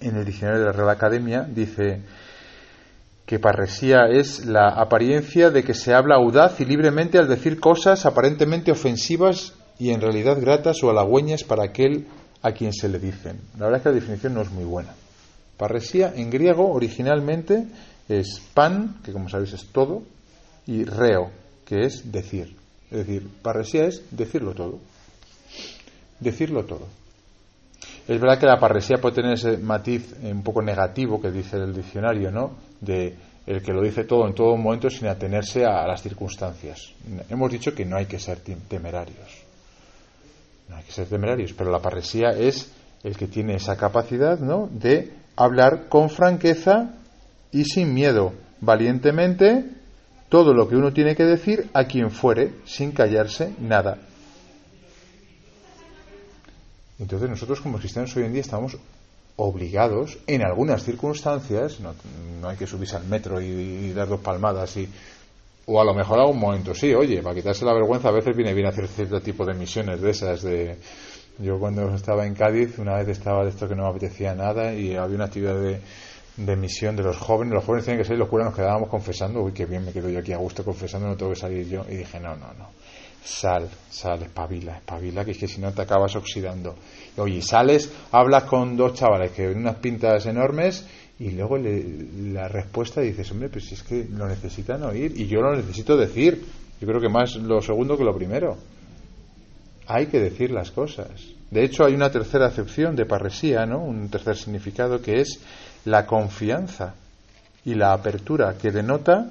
en 0.00 0.16
el 0.16 0.24
diccionario 0.24 0.60
de 0.60 0.66
la 0.66 0.72
Real 0.72 0.90
Academia, 0.90 1.42
dice 1.42 2.00
que 3.26 3.40
parresía 3.40 4.06
es 4.08 4.46
la 4.46 4.68
apariencia 4.68 5.50
de 5.50 5.64
que 5.64 5.74
se 5.74 5.92
habla 5.92 6.16
audaz 6.16 6.60
y 6.60 6.64
libremente 6.64 7.18
al 7.18 7.28
decir 7.28 7.58
cosas 7.58 8.06
aparentemente 8.06 8.70
ofensivas 8.70 9.54
y 9.78 9.90
en 9.90 10.00
realidad 10.00 10.40
gratas 10.40 10.82
o 10.82 10.90
halagüeñas 10.90 11.42
para 11.42 11.64
aquel 11.64 12.06
a 12.42 12.52
quien 12.52 12.72
se 12.72 12.88
le 12.88 13.00
dicen. 13.00 13.40
La 13.58 13.66
verdad 13.66 13.78
es 13.78 13.82
que 13.82 13.88
la 13.88 13.94
definición 13.96 14.34
no 14.34 14.42
es 14.42 14.50
muy 14.50 14.64
buena. 14.64 14.94
Parresía 15.56 16.12
en 16.14 16.30
griego 16.30 16.70
originalmente 16.70 17.66
es 18.08 18.40
pan, 18.54 19.00
que 19.04 19.12
como 19.12 19.28
sabéis 19.28 19.54
es 19.54 19.66
todo, 19.66 20.02
y 20.66 20.84
reo, 20.84 21.30
que 21.64 21.84
es 21.84 22.12
decir. 22.12 22.54
Es 22.90 22.98
decir, 22.98 23.28
parresía 23.42 23.86
es 23.86 24.02
decirlo 24.10 24.54
todo. 24.54 24.78
Decirlo 26.20 26.64
todo. 26.64 26.86
Es 28.08 28.20
verdad 28.20 28.38
que 28.38 28.46
la 28.46 28.58
parresía 28.58 28.98
puede 28.98 29.16
tener 29.16 29.32
ese 29.32 29.58
matiz 29.58 30.14
un 30.22 30.42
poco 30.42 30.62
negativo 30.62 31.20
que 31.20 31.30
dice 31.30 31.56
el 31.56 31.74
diccionario, 31.74 32.30
¿no? 32.30 32.52
De 32.80 33.16
el 33.46 33.62
que 33.62 33.72
lo 33.72 33.82
dice 33.82 34.04
todo 34.04 34.26
en 34.26 34.34
todo 34.34 34.56
momento 34.56 34.90
sin 34.90 35.08
atenerse 35.08 35.64
a 35.64 35.86
las 35.86 36.02
circunstancias. 36.02 36.92
Hemos 37.28 37.50
dicho 37.50 37.74
que 37.74 37.84
no 37.84 37.96
hay 37.96 38.06
que 38.06 38.18
ser 38.18 38.40
temerarios. 38.40 39.44
No 40.68 40.76
hay 40.76 40.84
que 40.84 40.92
ser 40.92 41.06
temerarios, 41.06 41.52
pero 41.52 41.70
la 41.70 41.78
parresía 41.78 42.30
es 42.30 42.72
el 43.04 43.16
que 43.16 43.28
tiene 43.28 43.54
esa 43.54 43.76
capacidad, 43.76 44.38
¿no? 44.40 44.68
De 44.70 45.12
hablar 45.36 45.88
con 45.88 46.10
franqueza 46.10 46.94
y 47.52 47.64
sin 47.64 47.94
miedo, 47.94 48.32
valientemente 48.60 49.64
todo 50.28 50.52
lo 50.52 50.68
que 50.68 50.74
uno 50.74 50.92
tiene 50.92 51.14
que 51.14 51.24
decir 51.24 51.70
a 51.72 51.84
quien 51.84 52.10
fuere, 52.10 52.54
sin 52.64 52.90
callarse 52.90 53.54
nada. 53.60 53.98
Entonces 56.98 57.28
nosotros 57.28 57.60
como 57.60 57.78
cristianos 57.78 58.16
hoy 58.16 58.24
en 58.24 58.32
día 58.32 58.40
estamos 58.40 58.76
obligados, 59.36 60.18
en 60.26 60.42
algunas 60.42 60.82
circunstancias, 60.82 61.78
no, 61.80 62.48
hay 62.48 62.56
que 62.56 62.66
subirse 62.66 62.96
al 62.96 63.04
metro 63.04 63.40
y, 63.40 63.92
dar 63.92 64.08
dos 64.08 64.20
palmadas 64.20 64.76
y 64.78 64.88
o 65.68 65.80
a 65.80 65.84
lo 65.84 65.94
mejor 65.94 66.20
a 66.20 66.26
un 66.26 66.38
momento 66.38 66.74
sí, 66.74 66.94
oye, 66.94 67.22
para 67.22 67.34
quitarse 67.34 67.64
la 67.64 67.74
vergüenza 67.74 68.08
a 68.08 68.12
veces 68.12 68.36
viene 68.36 68.54
bien 68.54 68.68
hacer 68.68 68.86
cierto 68.86 69.20
tipo 69.20 69.44
de 69.44 69.52
misiones 69.52 70.00
de 70.00 70.10
esas 70.10 70.42
de 70.42 70.78
yo 71.38 71.58
cuando 71.58 71.92
estaba 71.92 72.24
en 72.24 72.34
Cádiz 72.34 72.78
una 72.78 72.94
vez 72.94 73.08
estaba 73.08 73.42
de 73.42 73.50
esto 73.50 73.68
que 73.68 73.74
no 73.74 73.82
me 73.82 73.90
apetecía 73.90 74.34
nada 74.34 74.72
y 74.72 74.94
había 74.94 75.16
una 75.16 75.24
actividad 75.24 75.60
de, 75.60 75.80
de 76.36 76.56
misión 76.56 76.94
de 76.94 77.02
los 77.02 77.16
jóvenes, 77.16 77.52
los 77.52 77.64
jóvenes 77.64 77.84
tenían 77.84 78.00
que 78.00 78.08
ser 78.08 78.16
los 78.16 78.28
curas 78.28 78.46
nos 78.46 78.54
quedábamos 78.54 78.88
confesando, 78.88 79.42
uy, 79.42 79.52
qué 79.52 79.66
bien 79.66 79.84
me 79.84 79.92
quedo 79.92 80.08
yo 80.08 80.20
aquí 80.20 80.32
a 80.32 80.38
gusto 80.38 80.64
confesando, 80.64 81.08
no 81.08 81.16
tengo 81.16 81.32
que 81.32 81.40
salir 81.40 81.68
yo 81.68 81.84
y 81.88 81.96
dije, 81.96 82.20
no, 82.20 82.36
no, 82.36 82.54
no 82.54 82.68
sal, 83.26 83.68
sal, 83.90 84.22
espabila, 84.22 84.76
espabila, 84.76 85.24
que 85.24 85.32
es 85.32 85.38
que 85.38 85.48
si 85.48 85.60
no 85.60 85.72
te 85.72 85.82
acabas 85.82 86.14
oxidando. 86.14 86.76
Oye, 87.16 87.42
sales, 87.42 87.92
hablas 88.12 88.44
con 88.44 88.76
dos 88.76 88.94
chavales 88.94 89.32
que 89.32 89.48
ven 89.48 89.58
unas 89.58 89.76
pintas 89.76 90.26
enormes 90.26 90.86
y 91.18 91.30
luego 91.30 91.58
la 91.58 92.46
respuesta 92.46 93.00
dices, 93.00 93.30
hombre, 93.32 93.48
pues 93.48 93.72
es 93.72 93.82
que 93.82 94.04
lo 94.04 94.28
necesitan 94.28 94.82
oír 94.84 95.12
y 95.16 95.26
yo 95.26 95.40
lo 95.40 95.56
necesito 95.56 95.96
decir. 95.96 96.44
Yo 96.80 96.86
creo 96.86 97.00
que 97.00 97.08
más 97.08 97.36
lo 97.36 97.60
segundo 97.60 97.96
que 97.96 98.04
lo 98.04 98.14
primero. 98.14 98.56
Hay 99.88 100.06
que 100.06 100.20
decir 100.20 100.50
las 100.50 100.70
cosas. 100.70 101.08
De 101.50 101.64
hecho, 101.64 101.84
hay 101.84 101.94
una 101.94 102.10
tercera 102.10 102.46
acepción 102.46 102.94
de 102.96 103.06
parresía, 103.06 103.66
¿no? 103.66 103.78
Un 103.78 104.08
tercer 104.08 104.36
significado 104.36 105.00
que 105.00 105.20
es 105.20 105.40
la 105.84 106.06
confianza 106.06 106.94
y 107.64 107.74
la 107.74 107.92
apertura 107.92 108.56
que 108.60 108.70
denota 108.70 109.30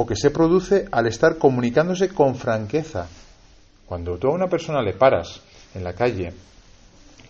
o 0.00 0.06
que 0.06 0.16
se 0.16 0.30
produce 0.30 0.86
al 0.90 1.08
estar 1.08 1.36
comunicándose 1.36 2.08
con 2.08 2.34
franqueza. 2.34 3.06
Cuando 3.84 4.16
tú 4.16 4.28
a 4.28 4.32
una 4.32 4.48
persona 4.48 4.80
le 4.80 4.94
paras 4.94 5.42
en 5.74 5.84
la 5.84 5.92
calle, 5.92 6.32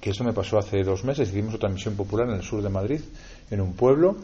que 0.01 0.11
eso 0.11 0.23
me 0.23 0.33
pasó 0.33 0.57
hace 0.57 0.85
dos 0.85 1.03
meses, 1.03 1.31
hicimos 1.31 1.57
otra 1.57 1.69
misión 1.69 1.97
popular 1.97 2.29
en 2.29 2.37
el 2.37 2.43
sur 2.45 2.63
de 2.63 2.69
Madrid, 2.69 3.01
en 3.51 3.61
un 3.61 3.73
pueblo 3.73 4.15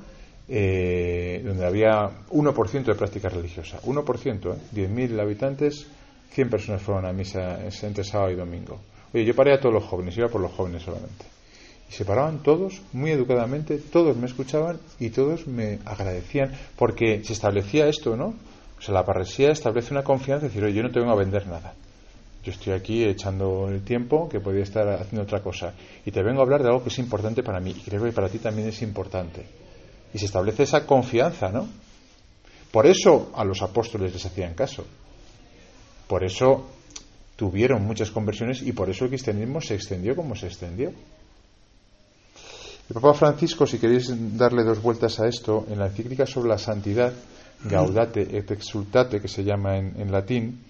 eh, 0.49 1.43
donde 1.45 1.67
había 1.67 2.09
1% 2.31 2.85
de 2.85 2.95
práctica 2.95 3.29
religiosa. 3.29 3.81
1%, 3.83 4.55
¿eh? 4.55 4.59
10.000 4.73 5.21
habitantes, 5.21 5.85
100 6.31 6.49
personas 6.49 6.83
fueron 6.83 7.05
a 7.05 7.13
misa 7.13 7.59
entre 7.83 8.05
sábado 8.05 8.31
y 8.31 8.37
domingo. 8.37 8.79
Oye, 9.13 9.25
yo 9.25 9.35
paré 9.35 9.55
a 9.55 9.59
todos 9.59 9.75
los 9.75 9.85
jóvenes, 9.85 10.17
iba 10.17 10.29
por 10.29 10.41
los 10.41 10.53
jóvenes 10.53 10.85
solamente. 10.85 11.36
Y 11.89 11.93
se 11.93 12.05
paraban 12.05 12.43
todos, 12.43 12.83
muy 12.93 13.11
educadamente, 13.11 13.79
todos 13.79 14.17
me 14.17 14.27
escuchaban 14.27 14.79
y 14.99 15.11
todos 15.11 15.47
me 15.47 15.79
agradecían, 15.85 16.53
porque 16.77 17.23
se 17.25 17.33
establecía 17.33 17.87
esto, 17.87 18.17
¿no? 18.17 18.35
O 18.79 18.83
sea, 18.83 18.95
la 18.95 19.05
parresía 19.05 19.51
establece 19.51 19.95
una 19.95 20.03
confianza, 20.03 20.47
decir, 20.47 20.65
oye, 20.65 20.75
yo 20.75 20.83
no 20.83 20.91
te 20.91 21.01
vengo 21.01 21.13
a 21.13 21.17
vender 21.17 21.47
nada. 21.47 21.75
Yo 22.45 22.53
estoy 22.53 22.75
aquí 22.75 23.05
echando 23.05 23.69
el 23.69 23.83
tiempo 23.83 24.29
que 24.29 24.39
podría 24.39 24.63
estar 24.63 24.87
haciendo 24.89 25.23
otra 25.23 25.43
cosa. 25.43 25.75
Y 26.05 26.13
te 26.13 26.23
vengo 26.23 26.41
a 26.41 26.45
hablar 26.45 26.63
de 26.63 26.69
algo 26.69 26.83
que 26.83 26.91
es 26.91 26.99
importante 26.99 27.43
para 27.43 27.59
mí 27.59 27.71
y 27.71 27.81
creo 27.81 28.05
que 28.05 28.13
para 28.13 28.29
ti 28.29 28.39
también 28.39 28.69
es 28.69 28.83
importante. 28.83 29.45
Y 30.15 30.19
se 30.19 30.27
establece 30.27 30.63
esa 30.63 30.87
confianza, 30.87 31.51
¿no? 31.51 31.69
Por 32.71 32.87
eso 32.87 33.33
a 33.35 33.45
los 33.45 33.63
apóstoles 33.63 34.13
les 34.13 34.27
hacían 34.27 34.55
caso. 34.55 34.87
Por 36.07 36.23
eso 36.23 36.69
tuvieron 37.35 37.85
muchas 37.85 38.11
conversiones 38.11 38.63
y 38.63 38.73
por 38.73 38.91
eso 38.91 39.05
el 39.05 39.11
cristianismo 39.11 39.61
se 39.61 39.75
extendió 39.75 40.15
como 40.15 40.37
se 40.37 40.47
extendió. 40.47 40.93
El 42.89 42.95
Papa 42.95 43.15
Francisco, 43.15 43.67
si 43.67 43.79
queréis 43.79 44.13
darle 44.39 44.63
dos 44.63 44.81
vueltas 44.81 45.19
a 45.19 45.27
esto, 45.27 45.67
en 45.69 45.79
la 45.79 45.87
encíclica 45.87 46.25
sobre 46.25 46.51
la 46.51 46.59
santidad, 46.59 47.13
Gaudate 47.65 48.23
et 48.37 48.51
Exultate, 48.51 49.21
que 49.21 49.29
se 49.29 49.43
llama 49.43 49.77
en, 49.77 50.13
latín, 50.13 50.63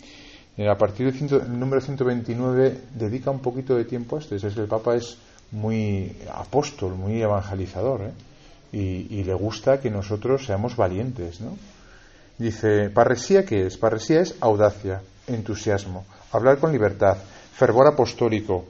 eh, 0.57 0.69
a 0.69 0.79
partir 0.79 1.13
del 1.13 1.59
número 1.59 1.81
129 1.81 2.95
dedica 2.95 3.31
un 3.31 3.41
poquito 3.41 3.75
de 3.75 3.85
tiempo 3.85 4.17
a 4.17 4.21
esto. 4.21 4.35
Es 4.35 4.43
que 4.43 4.61
el 4.61 4.67
Papa 4.67 4.97
es 4.97 5.19
muy 5.53 6.17
apóstol, 6.33 6.95
muy 6.95 7.21
evangelizador, 7.21 8.03
¿eh? 8.03 8.13
y, 8.73 9.23
le 9.23 9.35
gusta 9.35 9.81
que 9.81 9.91
nosotros 9.91 10.47
seamos 10.47 10.75
valientes. 10.75 11.41
¿no? 11.41 11.57
Dice, 12.39 12.89
parresía, 12.91 13.45
¿qué 13.45 13.67
es? 13.67 13.77
Parresía 13.77 14.21
es 14.21 14.37
audacia, 14.41 15.03
entusiasmo, 15.27 16.07
hablar 16.33 16.59
con 16.59 16.73
libertad, 16.73 17.19
fervor 17.53 17.87
apostólico, 17.87 18.65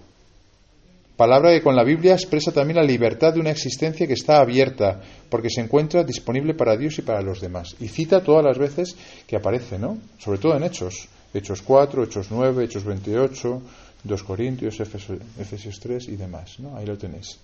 Palabra 1.17 1.51
que 1.51 1.63
con 1.63 1.75
la 1.75 1.83
Biblia 1.83 2.13
expresa 2.13 2.53
también 2.53 2.77
la 2.77 2.83
libertad 2.83 3.33
de 3.33 3.41
una 3.41 3.51
existencia 3.51 4.07
que 4.07 4.13
está 4.13 4.39
abierta, 4.39 5.01
porque 5.31 5.49
se 5.49 5.63
encuentra 5.63 6.05
disponible 6.05 6.53
para 6.53 6.77
Dios 6.77 6.99
y 6.99 7.03
para 7.03 7.23
los 7.23 7.41
demás. 7.41 7.75
Y 7.81 7.89
cita 7.89 8.23
todas 8.23 8.45
las 8.45 8.59
veces 8.59 8.95
que 9.27 9.37
aparece, 9.37 9.79
¿no? 9.79 9.97
Sobre 10.19 10.39
todo 10.39 10.57
en 10.57 10.65
Hechos. 10.65 11.09
Hechos 11.33 11.63
4, 11.63 12.05
Hechos 12.05 12.27
9, 12.31 12.65
Hechos 12.65 12.85
28, 12.85 13.63
2 14.05 14.23
Corintios, 14.23 14.79
Efesios 14.79 15.81
3 15.81 16.09
y 16.09 16.17
demás, 16.17 16.61
¿no? 16.61 16.77
Ahí 16.77 16.85
lo 16.85 16.99
tenéis. 16.99 17.39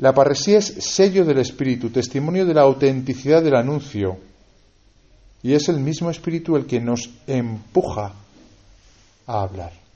La 0.00 0.14
parresía 0.14 0.58
es 0.58 0.66
sello 0.66 1.24
del 1.24 1.38
Espíritu, 1.38 1.90
testimonio 1.90 2.44
de 2.44 2.54
la 2.54 2.62
autenticidad 2.62 3.42
del 3.42 3.56
anuncio. 3.56 4.18
Y 5.42 5.54
es 5.54 5.68
el 5.68 5.80
mismo 5.80 6.10
Espíritu 6.10 6.56
el 6.56 6.66
que 6.66 6.78
nos 6.78 7.10
empuja 7.26 8.12
a 9.26 9.42
hablar. 9.42 9.87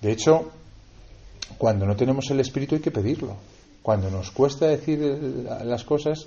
De 0.00 0.12
hecho, 0.12 0.50
cuando 1.56 1.86
no 1.86 1.96
tenemos 1.96 2.30
el 2.30 2.40
Espíritu 2.40 2.76
hay 2.76 2.80
que 2.80 2.90
pedirlo. 2.90 3.36
Cuando 3.82 4.10
nos 4.10 4.30
cuesta 4.30 4.66
decir 4.66 4.98
las 5.64 5.84
cosas, 5.84 6.26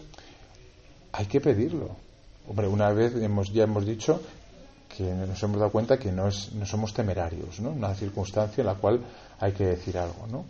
hay 1.11 1.25
que 1.25 1.39
pedirlo. 1.39 1.89
Hombre, 2.47 2.67
una 2.67 2.91
vez 2.91 3.15
hemos, 3.15 3.51
ya 3.53 3.63
hemos 3.63 3.85
dicho 3.85 4.19
que 4.97 5.03
nos 5.03 5.41
hemos 5.43 5.59
dado 5.59 5.71
cuenta 5.71 5.97
que 5.97 6.11
no, 6.11 6.27
es, 6.27 6.51
no 6.53 6.65
somos 6.65 6.93
temerarios, 6.93 7.59
¿no? 7.61 7.69
Una 7.69 7.93
circunstancia 7.93 8.61
en 8.61 8.67
la 8.67 8.75
cual 8.75 9.01
hay 9.39 9.53
que 9.53 9.65
decir 9.65 9.97
algo, 9.97 10.27
¿no? 10.29 10.43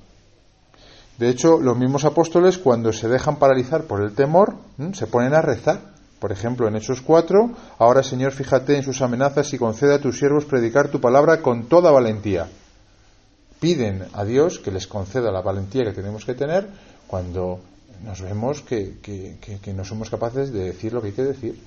De 1.18 1.30
hecho, 1.30 1.60
los 1.60 1.78
mismos 1.78 2.06
apóstoles, 2.06 2.58
cuando 2.58 2.92
se 2.92 3.08
dejan 3.08 3.38
paralizar 3.38 3.84
por 3.84 4.02
el 4.02 4.16
temor, 4.16 4.56
se 4.94 5.06
ponen 5.06 5.36
a 5.36 5.42
rezar. 5.42 5.92
Por 6.20 6.32
ejemplo, 6.32 6.68
en 6.68 6.76
Hechos 6.76 7.02
4, 7.02 7.52
ahora 7.78 8.02
Señor, 8.02 8.32
fíjate 8.32 8.76
en 8.76 8.84
sus 8.84 9.02
amenazas 9.02 9.54
y 9.54 9.58
concede 9.58 9.96
a 9.96 10.02
tus 10.02 10.18
siervos 10.18 10.46
predicar 10.46 10.90
tu 10.90 11.02
palabra 11.02 11.42
con 11.42 11.68
toda 11.68 11.92
valentía 11.92 12.48
piden 13.62 14.08
a 14.14 14.26
Dios 14.26 14.58
que 14.58 14.72
les 14.72 14.88
conceda 14.88 15.32
la 15.32 15.42
valentía 15.42 15.86
que 15.86 15.94
tenemos 15.94 16.26
que 16.26 16.34
tener 16.34 16.68
cuando 17.06 17.60
nos 18.04 18.20
vemos 18.20 18.64
que, 18.64 18.98
no 19.76 19.86
somos 19.86 20.10
capaces 20.10 20.52
de 20.52 20.66
decir 20.66 20.92
lo 20.92 21.00
que 21.00 21.10
hay 21.10 21.14
que 21.14 21.24
decir. 21.24 21.60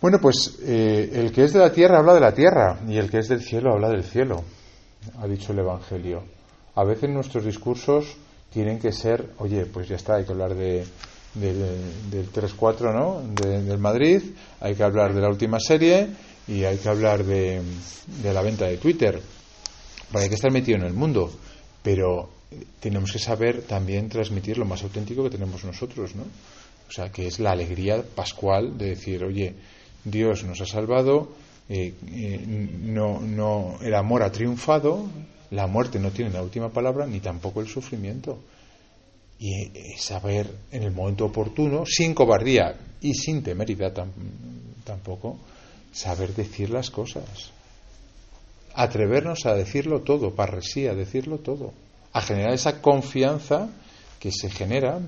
Bueno, 0.00 0.18
pues 0.18 0.58
eh, 0.62 1.10
el 1.12 1.30
que 1.30 1.44
es 1.44 1.52
de 1.52 1.58
la 1.58 1.70
tierra 1.70 1.98
habla 1.98 2.14
de 2.14 2.20
la 2.20 2.32
tierra 2.32 2.80
y 2.88 2.96
el 2.96 3.10
que 3.10 3.18
es 3.18 3.28
del 3.28 3.42
cielo 3.42 3.74
habla 3.74 3.90
del 3.90 4.04
cielo, 4.04 4.42
ha 5.20 5.26
dicho 5.26 5.52
el 5.52 5.58
Evangelio. 5.58 6.22
A 6.74 6.84
veces 6.84 7.10
nuestros 7.10 7.44
discursos 7.44 8.16
tienen 8.50 8.78
que 8.78 8.92
ser, 8.92 9.28
oye, 9.38 9.66
pues 9.66 9.88
ya 9.88 9.96
está, 9.96 10.16
hay 10.16 10.24
que 10.24 10.32
hablar 10.32 10.54
de, 10.54 10.86
del 11.34 12.32
3-4, 12.32 12.94
¿no? 12.94 13.20
del 13.34 13.78
Madrid, 13.78 14.22
hay 14.60 14.74
que 14.74 14.82
hablar 14.82 15.12
de 15.12 15.20
la 15.20 15.28
última 15.28 15.60
serie 15.60 16.08
y 16.48 16.64
hay 16.64 16.78
que 16.78 16.88
hablar 16.88 17.24
de 17.24 17.60
la 18.24 18.40
venta 18.40 18.64
de 18.64 18.78
Twitter 18.78 19.20
porque 20.10 20.24
hay 20.24 20.28
que 20.28 20.36
estar 20.36 20.52
metido 20.52 20.78
en 20.78 20.84
el 20.84 20.92
mundo, 20.92 21.32
pero 21.82 22.30
tenemos 22.80 23.12
que 23.12 23.18
saber 23.18 23.62
también 23.62 24.08
transmitir 24.08 24.58
lo 24.58 24.64
más 24.64 24.82
auténtico 24.82 25.24
que 25.24 25.30
tenemos 25.30 25.64
nosotros, 25.64 26.14
¿no? 26.14 26.22
O 26.88 26.92
sea, 26.92 27.10
que 27.10 27.26
es 27.26 27.40
la 27.40 27.50
alegría 27.50 28.02
pascual 28.14 28.78
de 28.78 28.90
decir, 28.90 29.24
oye, 29.24 29.54
Dios 30.04 30.44
nos 30.44 30.60
ha 30.60 30.66
salvado, 30.66 31.32
eh, 31.68 31.94
eh, 32.12 32.40
no, 32.46 33.20
no, 33.20 33.78
el 33.82 33.94
amor 33.94 34.22
ha 34.22 34.30
triunfado, 34.30 35.04
la 35.50 35.66
muerte 35.66 35.98
no 35.98 36.12
tiene 36.12 36.30
la 36.30 36.42
última 36.42 36.68
palabra, 36.68 37.06
ni 37.06 37.18
tampoco 37.18 37.60
el 37.60 37.66
sufrimiento. 37.66 38.38
Y 39.38 39.52
eh, 39.52 39.96
saber 39.98 40.48
en 40.70 40.84
el 40.84 40.92
momento 40.92 41.26
oportuno, 41.26 41.84
sin 41.84 42.14
cobardía 42.14 42.76
y 43.00 43.14
sin 43.14 43.42
temeridad 43.42 43.92
tampoco, 44.84 45.38
saber 45.92 46.34
decir 46.34 46.70
las 46.70 46.90
cosas 46.90 47.55
atrevernos 48.76 49.46
a 49.46 49.54
decirlo 49.54 50.00
todo, 50.00 50.34
parresía, 50.34 50.94
decirlo 50.94 51.38
todo, 51.38 51.72
a 52.12 52.20
generar 52.20 52.52
esa 52.52 52.80
confianza 52.80 53.70
que 54.20 54.30
se 54.30 54.50
genera, 54.50 55.00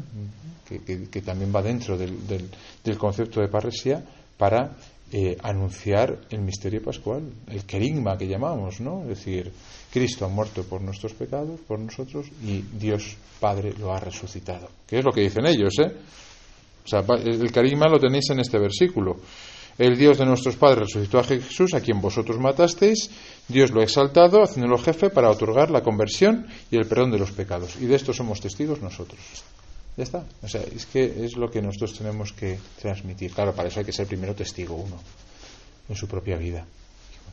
que, 0.66 1.22
también 1.22 1.52
va 1.54 1.62
dentro 1.62 1.96
del, 1.96 2.26
del, 2.26 2.98
concepto 2.98 3.40
de 3.40 3.48
parresía, 3.48 4.02
para 4.36 4.76
eh, 5.12 5.36
anunciar 5.42 6.18
el 6.30 6.40
misterio 6.40 6.82
pascual, 6.82 7.22
el 7.48 7.64
querigma 7.64 8.16
que 8.16 8.26
llamamos, 8.26 8.80
¿no? 8.80 9.02
Es 9.02 9.08
decir, 9.08 9.52
Cristo 9.92 10.24
ha 10.24 10.28
muerto 10.28 10.62
por 10.64 10.80
nuestros 10.80 11.12
pecados, 11.14 11.60
por 11.60 11.78
nosotros, 11.78 12.26
y 12.42 12.62
Dios 12.78 13.16
Padre 13.40 13.74
lo 13.78 13.92
ha 13.92 14.00
resucitado. 14.00 14.68
Que 14.86 14.98
es 14.98 15.04
lo 15.04 15.12
que 15.12 15.22
dicen 15.22 15.46
ellos, 15.46 15.74
¿eh? 15.80 15.92
O 16.84 16.88
sea, 16.88 17.04
el 17.24 17.52
carisma 17.52 17.86
lo 17.88 17.98
tenéis 17.98 18.30
en 18.30 18.40
este 18.40 18.58
versículo. 18.58 19.16
El 19.78 19.96
Dios 19.96 20.18
de 20.18 20.26
nuestros 20.26 20.56
padres 20.56 20.88
resucitó 20.88 21.20
a 21.20 21.24
Jesús, 21.24 21.72
a 21.72 21.80
quien 21.80 22.00
vosotros 22.00 22.38
matasteis. 22.40 23.10
Dios 23.46 23.70
lo 23.70 23.80
ha 23.80 23.84
exaltado, 23.84 24.42
haciéndolo 24.42 24.76
jefe 24.76 25.08
para 25.08 25.30
otorgar 25.30 25.70
la 25.70 25.82
conversión 25.82 26.48
y 26.68 26.76
el 26.76 26.86
perdón 26.86 27.12
de 27.12 27.18
los 27.20 27.30
pecados. 27.30 27.76
Y 27.80 27.86
de 27.86 27.94
esto 27.94 28.12
somos 28.12 28.40
testigos 28.40 28.82
nosotros. 28.82 29.20
Ya 29.96 30.02
está. 30.02 30.24
O 30.42 30.48
sea, 30.48 30.62
es 30.62 30.84
que 30.86 31.24
es 31.24 31.36
lo 31.36 31.48
que 31.48 31.62
nosotros 31.62 31.96
tenemos 31.96 32.32
que 32.32 32.58
transmitir. 32.80 33.32
Claro, 33.32 33.54
para 33.54 33.68
eso 33.68 33.78
hay 33.78 33.86
que 33.86 33.92
ser 33.92 34.08
primero 34.08 34.34
testigo 34.34 34.74
uno 34.74 34.98
en 35.88 35.94
su 35.94 36.08
propia 36.08 36.36
vida. 36.36 36.66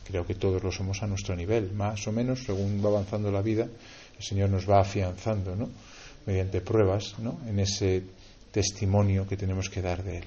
Creo 0.06 0.24
que 0.24 0.36
todos 0.36 0.62
lo 0.62 0.70
somos 0.70 1.02
a 1.02 1.08
nuestro 1.08 1.34
nivel, 1.34 1.72
más 1.72 2.06
o 2.06 2.12
menos, 2.12 2.44
según 2.44 2.80
va 2.84 2.90
avanzando 2.90 3.32
la 3.32 3.42
vida, 3.42 3.64
el 3.64 4.24
Señor 4.24 4.50
nos 4.50 4.70
va 4.70 4.80
afianzando, 4.80 5.56
¿no? 5.56 5.68
Mediante 6.26 6.60
pruebas, 6.60 7.18
¿no? 7.18 7.40
En 7.48 7.58
ese 7.58 8.04
testimonio 8.52 9.26
que 9.26 9.36
tenemos 9.36 9.68
que 9.68 9.82
dar 9.82 10.04
de 10.04 10.18
Él. 10.18 10.24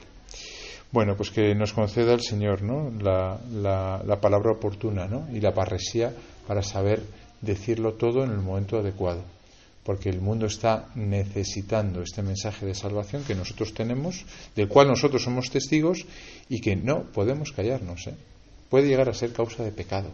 Bueno, 0.91 1.15
pues 1.15 1.29
que 1.29 1.53
nos 1.53 1.73
conceda 1.73 2.13
el 2.13 2.21
Señor, 2.21 2.63
¿no? 2.63 2.91
La, 3.01 3.39
la, 3.51 4.01
la 4.05 4.19
palabra 4.19 4.53
oportuna, 4.53 5.07
¿no? 5.07 5.27
Y 5.31 5.39
la 5.39 5.53
parresía 5.53 6.13
para 6.47 6.63
saber 6.63 7.03
decirlo 7.41 7.93
todo 7.93 8.23
en 8.23 8.31
el 8.31 8.39
momento 8.39 8.77
adecuado 8.77 9.23
porque 9.89 10.09
el 10.09 10.21
mundo 10.21 10.45
está 10.45 10.89
necesitando 10.93 12.03
este 12.03 12.21
mensaje 12.21 12.63
de 12.63 12.75
salvación 12.75 13.23
que 13.23 13.33
nosotros 13.33 13.73
tenemos, 13.73 14.23
del 14.55 14.67
cual 14.67 14.87
nosotros 14.87 15.23
somos 15.23 15.49
testigos 15.49 16.05
y 16.47 16.61
que 16.61 16.75
no 16.75 17.05
podemos 17.05 17.51
callarnos. 17.51 18.05
¿eh? 18.05 18.13
Puede 18.69 18.87
llegar 18.87 19.09
a 19.09 19.15
ser 19.15 19.33
causa 19.33 19.63
de 19.63 19.71
pecado. 19.71 20.11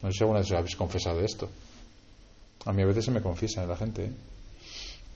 No 0.00 0.10
sé 0.10 0.16
si 0.16 0.24
alguna 0.24 0.40
vez 0.40 0.50
habéis 0.52 0.76
confesado 0.76 1.20
esto. 1.20 1.50
A 2.64 2.72
mí 2.72 2.80
a 2.80 2.86
veces 2.86 3.04
se 3.04 3.10
me 3.10 3.20
confiesa 3.20 3.66
la 3.66 3.76
gente. 3.76 4.04
¿eh? 4.06 4.12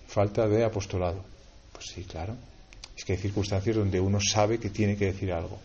Falta 0.08 0.46
de 0.46 0.62
apostolado. 0.62 1.24
Pues 1.72 1.86
sí, 1.86 2.04
claro. 2.04 2.36
Es 2.96 3.04
que 3.04 3.12
hay 3.12 3.18
circunstancias 3.18 3.76
donde 3.76 4.00
uno 4.00 4.18
sabe 4.20 4.58
que 4.58 4.70
tiene 4.70 4.96
que 4.96 5.06
decir 5.06 5.32
algo. 5.32 5.58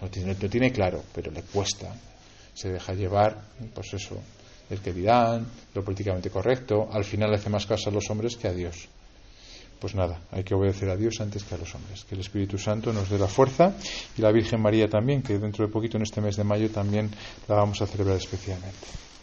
Lo 0.00 0.08
tiene, 0.48 0.70
claro, 0.70 1.02
pero 1.14 1.30
le 1.30 1.42
cuesta. 1.42 1.94
Se 2.52 2.70
deja 2.70 2.92
llevar, 2.94 3.42
pues 3.74 3.94
eso, 3.94 4.20
el 4.70 4.80
que 4.80 4.92
dirán, 4.92 5.46
lo 5.74 5.82
políticamente 5.82 6.30
correcto, 6.30 6.88
al 6.92 7.04
final 7.04 7.34
hace 7.34 7.50
más 7.50 7.66
caso 7.66 7.90
a 7.90 7.92
los 7.92 8.08
hombres 8.10 8.36
que 8.36 8.48
a 8.48 8.52
Dios. 8.52 8.88
Pues 9.80 9.94
nada, 9.94 10.20
hay 10.30 10.44
que 10.44 10.54
obedecer 10.54 10.88
a 10.88 10.96
Dios 10.96 11.20
antes 11.20 11.42
que 11.42 11.54
a 11.54 11.58
los 11.58 11.74
hombres. 11.74 12.04
Que 12.04 12.14
el 12.14 12.20
Espíritu 12.20 12.56
Santo 12.58 12.92
nos 12.92 13.10
dé 13.10 13.18
la 13.18 13.26
fuerza 13.26 13.74
y 14.16 14.22
la 14.22 14.30
Virgen 14.30 14.62
María 14.62 14.88
también, 14.88 15.22
que 15.22 15.38
dentro 15.38 15.66
de 15.66 15.72
poquito 15.72 15.96
en 15.96 16.04
este 16.04 16.20
mes 16.20 16.36
de 16.36 16.44
mayo 16.44 16.70
también 16.70 17.10
la 17.48 17.56
vamos 17.56 17.82
a 17.82 17.86
celebrar 17.86 18.16
especialmente. 18.16 19.13